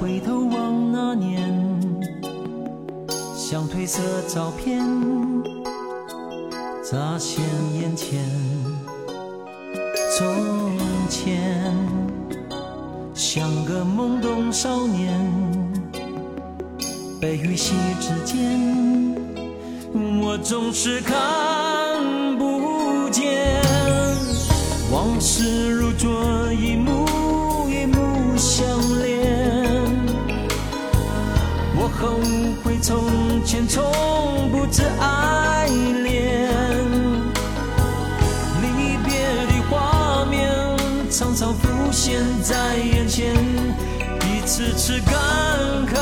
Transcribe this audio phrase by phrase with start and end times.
[0.00, 1.40] 回头望那年，
[3.36, 4.84] 像褪色照片
[6.82, 7.42] 乍现
[7.80, 8.20] 眼前。
[10.16, 10.26] 从
[11.08, 11.74] 前
[13.14, 15.18] 像个懵懂少年，
[17.20, 18.60] 悲与喜之间，
[20.20, 21.16] 我总是看
[32.86, 33.82] 从前，从
[34.50, 35.66] 不知爱
[36.02, 36.50] 恋。
[38.60, 40.52] 离别的画面
[41.10, 43.34] 常常浮现在眼前，
[44.20, 45.14] 一次次感
[45.86, 45.93] 慨。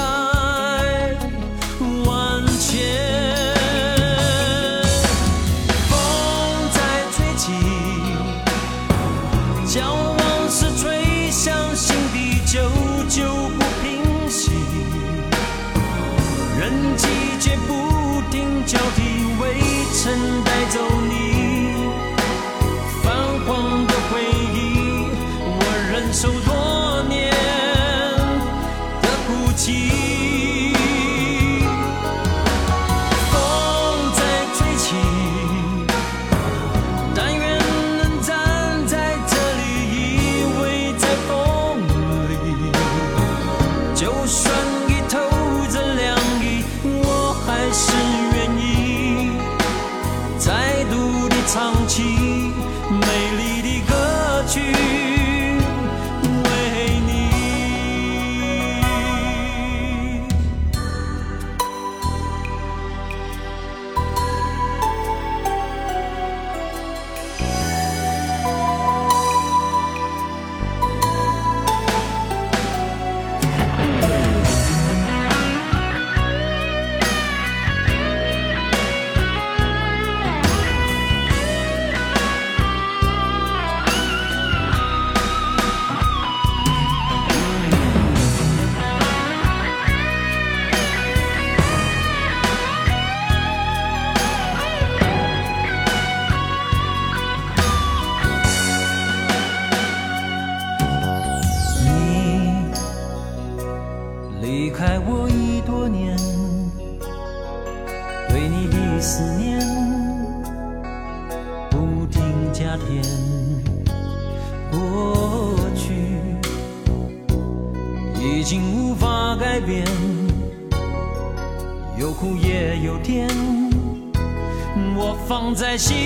[125.26, 125.96] 放在心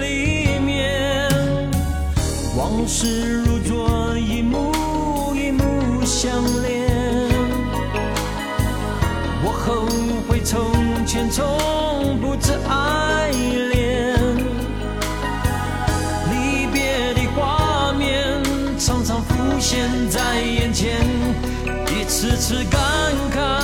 [0.00, 1.28] 里面，
[2.56, 4.72] 往事如昨，一幕
[5.34, 6.88] 一幕相连。
[9.42, 9.86] 我后
[10.28, 13.30] 悔从前从不知爱
[13.72, 14.16] 恋，
[16.30, 18.42] 离别的画面
[18.78, 21.00] 常常浮现在眼前，
[21.88, 22.80] 一次次感
[23.32, 23.59] 慨。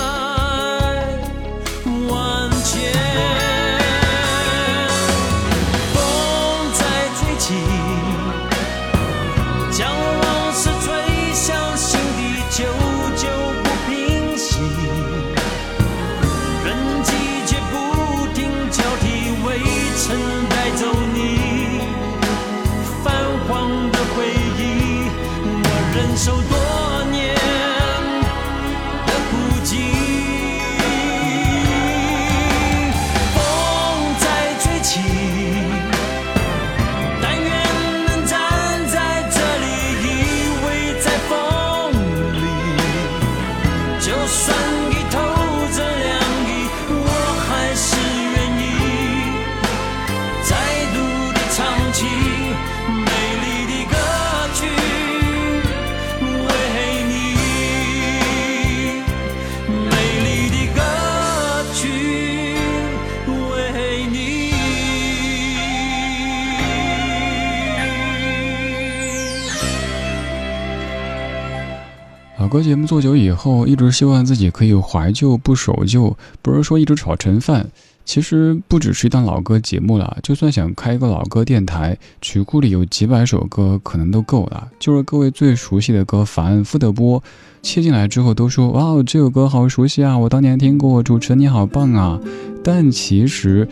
[72.57, 77.69] 歌节目做久以后，一直希望自己可以怀旧不守旧，不是说一直炒陈饭。
[78.07, 84.69] 其实不只是一档老歌节目了，就算想开一个老歌电台，曲库里有几百首歌可能都够了。
[84.79, 87.23] 就是各位最熟悉的歌，反复的播，
[87.61, 92.19] 切进来之后都说哇，这首歌好熟悉啊，我当年听过，主持人你好棒啊。
[92.65, 93.69] 但其实。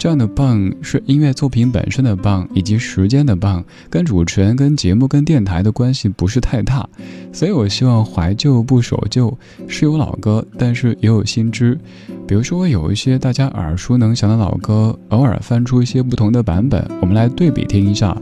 [0.00, 6.88] 这样的棒是音乐作品本身的棒，以及时间的棒，跟主持人、跟节目、跟电台的关系不是太大。
[7.34, 9.36] 所以我希望怀旧不守旧，
[9.68, 11.78] 是有老歌，但是也有新知。
[12.26, 18.16] 比如说有一些大家耳熟能详的老歌，偶尔翻出一些不同的版本，我们来对比听一下。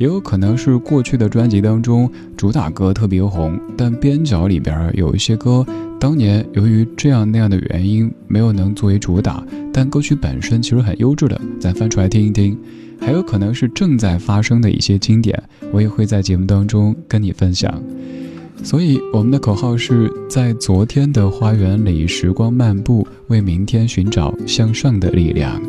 [0.00, 5.64] 也有可能是过去的专辑当中主打歌特别红，但边角里边有一些歌，
[6.00, 12.58] 当年由于这样那样的原因没有能作为主打，但歌曲本身其实很优质的，咱翻出来听一听。
[12.98, 15.38] 还有可能是正在发生的一些经典，
[15.70, 17.82] 我也会在节目当中跟你分享。
[18.62, 25.60] 所以我们的口号是在昨天的花园里时光漫步，为明天寻找向上的力量。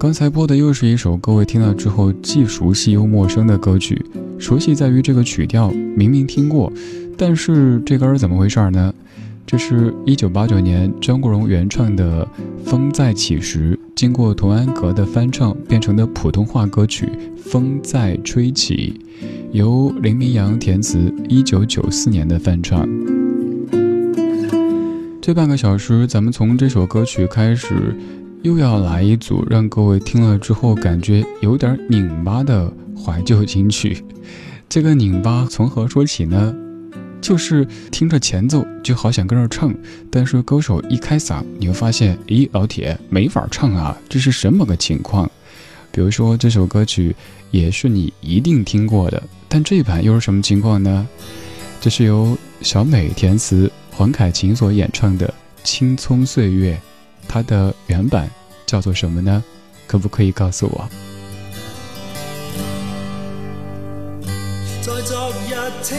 [0.00, 4.02] 刚才播的又是一首各位听了之后既熟悉又陌生的歌曲。
[4.38, 6.72] 熟悉在于这个曲调明明听过，
[7.18, 8.94] 但是这歌是怎么回事呢？
[9.46, 12.26] 这是一九八九年张国荣原唱的
[12.64, 17.04] 《风再起时》，经过童安格的翻唱变成的普通话歌曲
[17.36, 18.98] 《风再吹起》，
[19.52, 22.88] 由林明阳填词，一九九四年的翻唱。
[25.20, 27.94] 这半个小时，咱们从这首歌曲开始。
[28.42, 34.02] 又要来一组让各位听了之后感觉有点拧巴的怀旧金曲。
[34.68, 36.54] 这个拧巴从何说起呢？
[37.20, 39.74] 就是听着前奏就好想跟着唱，
[40.10, 45.30] 但是歌手一开嗓，你会发现，咦，老铁没法唱啊，这是什么个情况？
[45.92, 47.14] 比如说这首歌曲
[47.50, 51.06] 也是你一定听过的，但这版又是什么情况呢？
[51.78, 55.26] 这是由小美填词，黄凯芹所演唱的
[55.62, 56.74] 《青葱岁月》。
[57.32, 58.28] 它的原版
[58.66, 59.44] 叫做什么呢？
[59.86, 60.88] 可不可以告诉我？
[64.82, 65.96] 在昨日青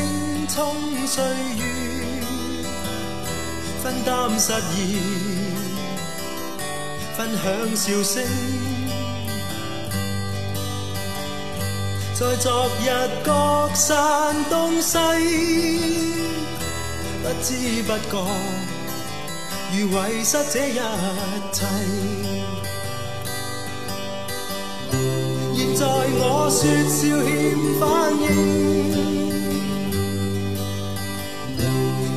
[0.49, 0.75] 葱
[1.07, 1.63] 岁月，
[3.81, 4.97] 分担失意，
[7.15, 8.21] 分享笑声。
[12.13, 12.89] 在昨日
[13.23, 14.97] 各散东西，
[17.23, 18.70] 不知不觉。
[19.73, 20.73] 如遗失这一
[21.53, 21.65] 切，
[25.55, 26.59] 现在我说
[26.89, 27.31] 笑欠
[27.79, 27.81] 反
[28.19, 28.25] 应，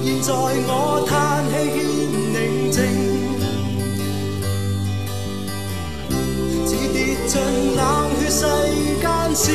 [0.02, 0.26] 现在
[0.66, 0.68] 我
[1.08, 1.12] 叹
[1.48, 1.78] 气欠
[2.34, 2.36] 宁
[2.72, 2.76] 静，
[6.66, 6.96] 似跌
[7.28, 7.32] 进
[7.76, 7.80] 冷
[8.18, 8.40] 血世
[9.00, 9.46] 间消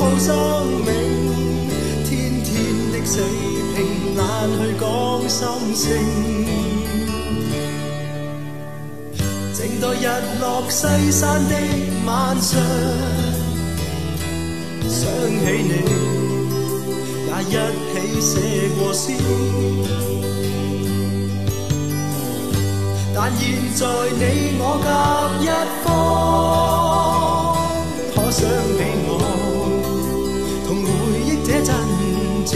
[0.18, 0.28] 生
[0.84, 0.88] 命，
[2.04, 2.10] 天
[2.42, 2.48] 天
[2.90, 3.12] 的死
[3.76, 3.78] 拼
[4.16, 4.84] 懒去讲
[5.28, 5.38] 心
[5.76, 6.69] 声。
[9.80, 10.04] 在日
[10.40, 11.54] 落西山的
[12.04, 12.60] 晚上，
[14.86, 15.72] 想起你，
[17.48, 18.34] 也一起写
[18.78, 19.02] 过诗。
[23.14, 23.40] 但现
[23.74, 23.80] 在
[24.18, 24.22] 你
[24.60, 24.86] 我隔
[25.42, 25.48] 一
[25.82, 25.88] 方，
[28.14, 29.10] 可想起我，
[30.66, 30.88] 同回
[31.24, 31.68] 忆这真
[32.44, 32.52] 挚。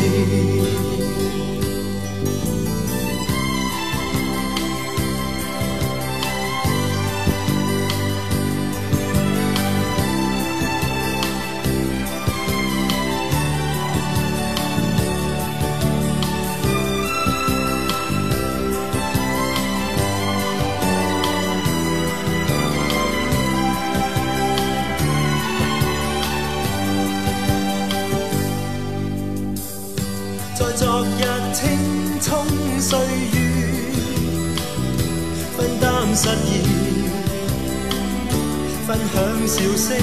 [39.64, 39.96] 笑声，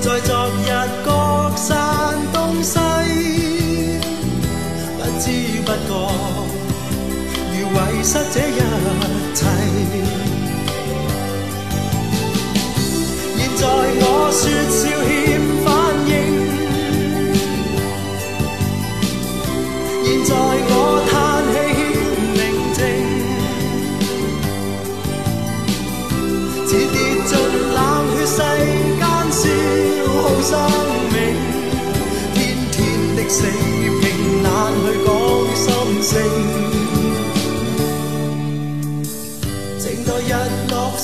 [0.00, 0.70] 在昨日
[1.04, 1.10] 各
[1.56, 2.78] 散东西，
[4.96, 5.24] 不知
[5.64, 5.90] 不觉，
[7.50, 7.58] 如
[7.90, 8.52] 遗失这一
[9.34, 9.38] 切。
[13.36, 14.80] 现在我说笑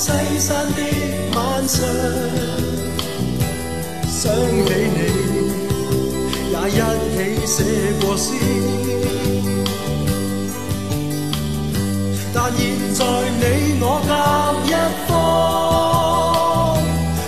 [0.01, 0.81] 西山的
[1.35, 1.77] 晚上，
[4.09, 4.33] 想
[4.65, 4.99] 起你。
[6.63, 6.79] 也一
[7.11, 7.57] 起写
[7.99, 8.31] 过诗，
[12.33, 12.59] 但现
[12.93, 12.99] 在
[13.41, 13.43] 你
[13.81, 14.09] 我隔
[14.65, 14.71] 一
[15.09, 15.11] 方，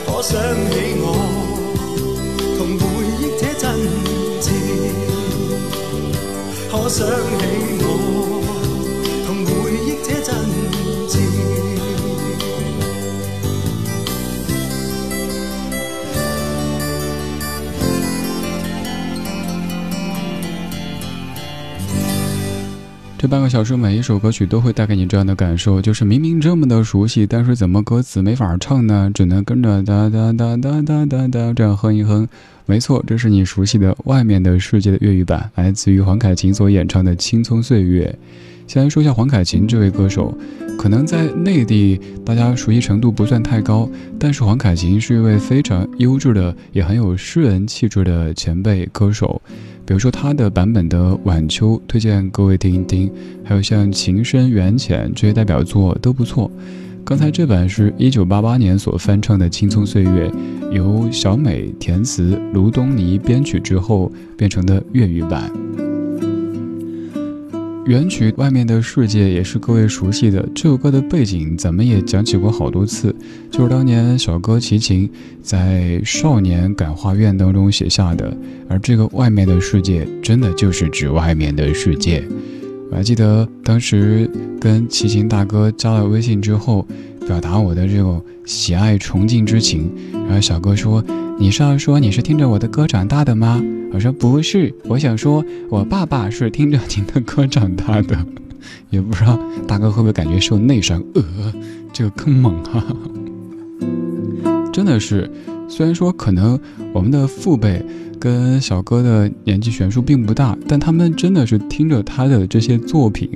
[0.06, 0.32] 可想
[0.72, 1.06] 起我，
[2.58, 2.82] 同回
[3.20, 3.62] 忆这真
[4.40, 4.48] 情，
[6.72, 6.98] 可想
[7.40, 7.42] 起
[23.34, 29.10] 半个小时，每一首歌曲都会带给你这样的感受，就是明明这么的熟悉，但是怎么歌词没法唱呢？
[29.12, 32.30] 只能跟着哒哒哒哒哒哒哒这样哼一哼。
[32.68, 38.16] 没错，这是你熟悉的《外面的世界》的粤语版，来自于黄凯芹所演唱的《青葱岁月》。
[38.68, 40.36] 先来说一下黄凯芹这位歌手，
[40.78, 49.42] 可能在内地大家熟悉程度不算太高，但是黄凯芹是一位非常优质的，也很有诗人气质的前辈歌手。
[49.86, 53.10] 比如说他的版本的《晚秋》，推荐各位听一听；
[53.44, 56.50] 还有像《情深缘浅》这些代表作都不错。
[57.06, 60.32] 刚才这版是一九八八年所翻唱的《青葱岁月》，
[60.72, 65.52] 由小美填词，卢东尼编曲之后变成的粤语版。
[67.86, 73.14] 原曲《外面的世界》也是各位熟悉的这首歌的背景，咱们也讲起过好多次，
[73.52, 75.10] 就是当年小哥齐秦
[75.42, 78.36] 在少年感化院当中写下的。
[78.70, 82.24] 而这个外面的世界，真的就是指外面的世界。
[82.90, 84.30] 我还记得当时
[84.62, 86.88] 跟齐秦大哥加了微信之后，
[87.28, 91.04] 表达我的这种喜爱崇敬之情，然后小哥说
[91.38, 93.62] ：“你是要说你是听着我的歌长大的吗？”
[93.94, 98.18] 我说不是，我想说，我爸爸是听着您的歌长大的，
[98.90, 101.04] 也不知道大哥会不会感觉受内伤。
[101.14, 101.24] 呃，
[101.94, 102.84] 这个更猛哈，
[104.74, 105.30] 真的是，
[105.70, 106.60] 虽然说可能
[106.92, 107.86] 我们的父辈
[108.20, 113.30] 跟小哥的年纪悬殊并不大，但他们真的是听着他的这些作品，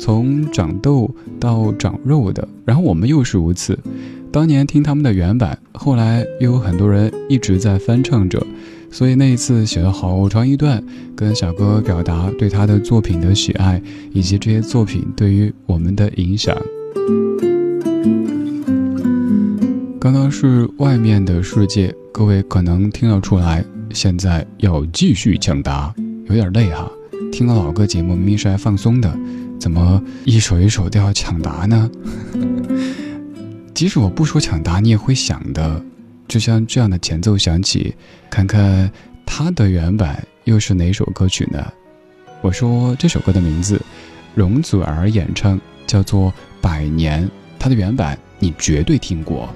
[0.00, 3.78] 从长痘到长肉的，然后我们又是如此。
[4.32, 8.44] 当年听他们的原版，后来又有很多人一直在翻唱着。
[8.90, 10.82] 所以那一次写了好长一段，
[11.14, 13.80] 跟小哥表达对他的作品的喜爱，
[14.12, 16.56] 以及这些作品对于我们的影响。
[20.00, 25.94] 刚刚是外面的世界，各位可能听得出来，现在要继续抢答，
[26.28, 26.90] 有点累哈。
[27.30, 29.16] 听了老歌节目，明明是来放松的，
[29.58, 31.90] 怎么一首一首都要抢答呢？
[33.72, 35.80] 即使我不说抢答，你也会想的。
[36.30, 37.92] 就像这样的前奏响起，
[38.30, 38.88] 看看
[39.26, 41.60] 它的原版又是哪首歌曲呢？
[42.40, 43.82] 我说这首歌的名字，
[44.36, 47.26] 容祖儿演唱，叫做《百年》，
[47.58, 49.52] 它的原版你绝对听过。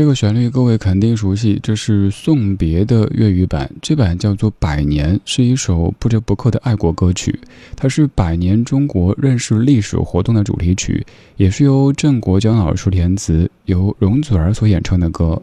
[0.00, 7.38] 这个旋律各位肯定熟悉，这是《送别》的粤语版，这版叫做《百年》，是一首不折不扣的爱国歌曲。
[7.76, 11.04] 它是百年中国认识历史活动的主题曲，
[11.36, 15.38] 也是由郑国江老师填词，由容祖儿所演唱的歌。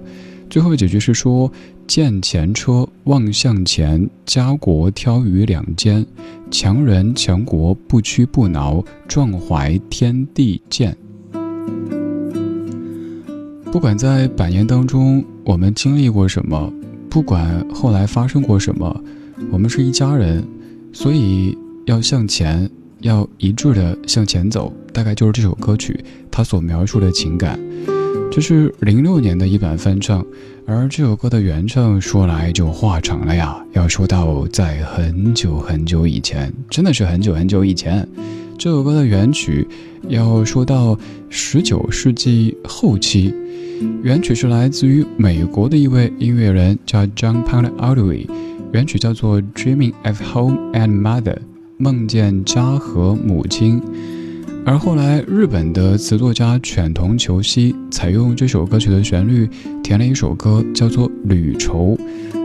[0.50, 1.52] 最后几句是说
[1.86, 6.04] ：“见前车望向前，家国挑于两肩，
[6.50, 10.98] 强人强国不屈不挠，壮怀天地见。”
[13.72, 16.72] 不管在百年当中我们经历过什么，
[17.10, 19.04] 不管后来发生过什么，
[19.52, 20.44] 我们是一家人，
[20.92, 22.68] 所以要向前，
[23.02, 24.74] 要一致的向前走。
[24.92, 27.60] 大概就是这首歌曲它所描述的情感。
[28.32, 30.26] 这是零六年的一版翻唱，
[30.66, 38.08] 而这首歌的原唱说来就话长了呀，要说到在很久很久以前，真的是很久很久以前。
[38.58, 39.68] 这首歌的原曲
[40.10, 40.98] 要说到
[41.30, 43.32] 十九世纪后期。
[44.02, 48.28] 原曲是来自于美国的一位音乐人，叫 John p a l o d w y
[48.74, 51.36] 原曲叫做《Dreaming of Home and Mother》，
[51.78, 53.80] 梦见家和母亲。
[54.66, 59.48] 而后来，日本的词作家犬童球希采用这首歌曲的旋律，
[59.84, 61.96] 填了一首歌，叫做《旅愁》。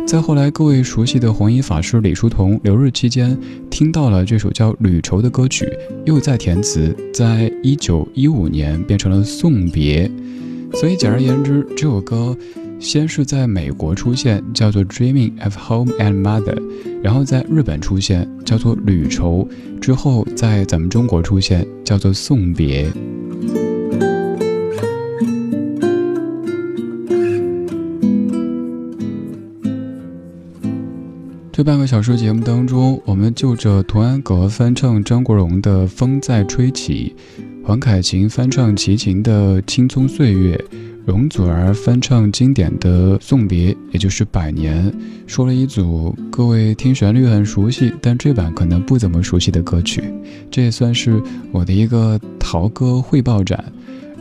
[0.05, 3.37] 在后来，各位熟悉的弘一法师李叔同留日期间，
[3.71, 5.67] 听到了这首叫《旅愁》的歌曲，
[6.05, 10.07] 又在填词，在一九一五年变成了《送别》。
[10.77, 12.37] 所以，简而言之，这首歌
[12.79, 16.57] 先是在美国出现，叫做《Dreaming of Home and Mother》，
[17.03, 19.49] 然后在日本出现，叫做《旅愁》，
[19.81, 22.91] 之后在咱们中国出现，叫做《送别》。
[31.53, 37.15] 这半个小时节目当中，我们就着童安格翻唱张国荣的《风在吹起》。
[37.67, 40.57] 黄凯芹翻唱齐秦的《青葱岁月》，
[41.05, 44.91] 容祖儿翻唱经典的《送别》，也就是《百年》，
[45.27, 50.03] 说了一组各位听旋律很熟悉，但这版可能不怎么熟悉的歌曲。
[50.51, 53.63] 这也算是我的一个淘歌汇报展。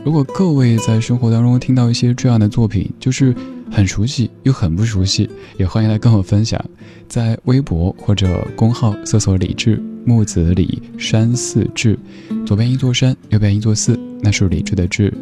[0.04, 3.34] 如果各位在生活当中听到一些这样的作品，就是
[3.72, 6.62] 很熟悉又很不熟悉，也欢迎来跟我分享，
[7.08, 9.82] 在微博或者公号搜索“李志”。
[10.04, 11.96] 木子李山寺志，
[12.44, 15.14] 左边一座山，右边一座寺，那是李志的志。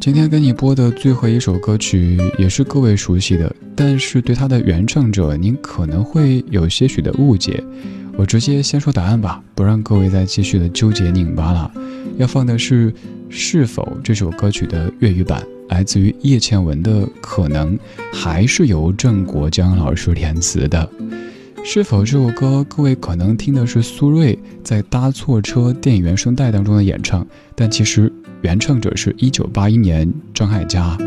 [0.00, 7.62] 今天跟你播的最后一首歌曲，也是各位熟悉的，但是对它的原唱者，您可能会有些许的误解。
[8.16, 11.70] 我直接先说答案吧，不让各位再继续的纠结拧巴了。
[12.18, 12.92] 要放的是
[13.34, 17.74] 《是否》这首歌曲的粤语版，来自于叶倩文的《可能》，
[18.12, 20.86] 还是由郑国江老师填词的。
[21.64, 30.98] 是否这首歌各位可能听的是苏芮在《搭错车》电影原声带当中的演唱，但其实原唱者是一九八一年张艾嘉。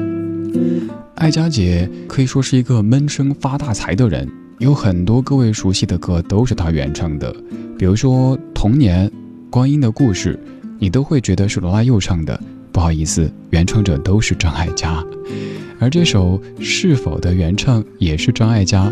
[1.14, 7.32] 艾嘉姐可以说是一个闷声发大财的人，有很多各位熟悉的歌都是她原唱的，
[7.78, 9.08] 比如说《童年》
[9.52, 10.40] 《光阴的故事》，
[10.80, 12.40] 你都会觉得是罗大佑唱的。
[12.72, 15.02] 不好意思，原唱者都是张艾嘉，
[15.80, 18.92] 而这首《是否》的原唱也是张艾嘉。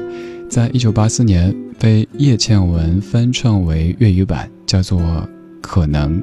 [0.50, 5.02] 在一九八四年被叶倩文翻唱为粤语版，叫做
[5.62, 6.22] 《可能》，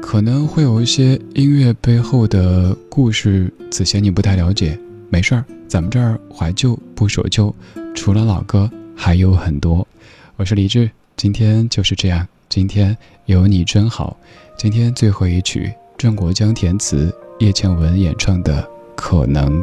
[0.00, 4.78] 可能会有一些音乐背后的故事，此前你不太了解，
[5.10, 7.54] 没事儿，咱们这儿怀旧不守旧，
[7.94, 9.86] 除了老歌还有很多。
[10.36, 12.96] 我是李志，今天就是这样，今天
[13.28, 14.16] 有你真好。
[14.56, 18.62] 今天最后一曲，郑国江填词，叶倩文演唱的
[18.96, 19.62] 《可能》。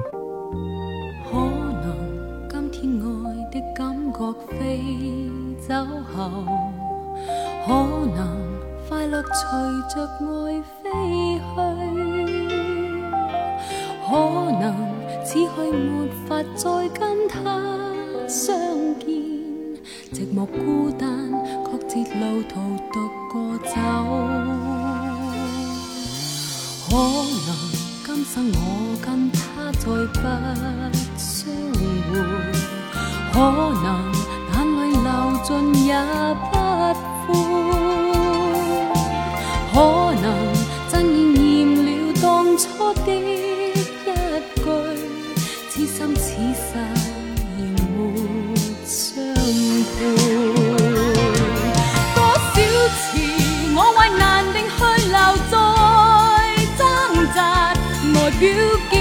[9.34, 9.50] 随
[9.90, 10.84] 着爱飞
[11.40, 11.54] 去，
[14.08, 14.10] 可
[14.60, 14.64] 能
[15.24, 15.40] 此去
[15.72, 17.38] 没法再跟他
[18.28, 18.56] 相
[19.00, 19.08] 见，
[20.14, 21.32] 寂寞孤单，
[21.96, 22.60] 曲折路途
[22.92, 23.72] 独个走。
[26.90, 26.92] 可
[27.48, 27.50] 能
[28.06, 28.58] 今生我
[29.02, 29.40] 跟他
[29.72, 30.20] 再不
[31.18, 32.12] 相会，
[33.32, 33.34] 可
[33.82, 33.86] 能
[34.52, 35.08] 眼泪流
[35.42, 35.48] 尽
[35.86, 35.90] 也
[36.52, 36.54] 不
[37.28, 37.28] 悔。
[39.72, 39.76] 可
[40.22, 40.26] 能
[40.92, 41.88] 真应验了
[42.22, 42.24] 当
[42.58, 42.64] 初
[43.06, 43.24] 的一
[44.56, 44.66] 句，
[45.70, 46.60] 痴心此世
[58.42, 58.95] 外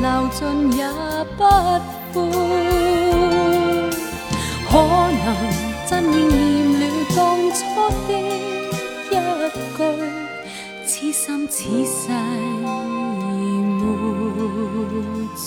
[0.00, 0.80] 流尽也
[1.36, 1.40] 不
[2.12, 2.16] 悔，
[4.68, 5.24] 可能
[5.88, 6.16] 真应
[6.78, 6.82] 验了
[7.16, 7.18] 当
[7.52, 7.58] 初
[8.06, 8.10] 的
[9.10, 9.12] 一
[9.76, 9.78] 句：
[10.86, 11.96] 此心此世
[13.78, 13.82] 没
[15.36, 15.46] 碎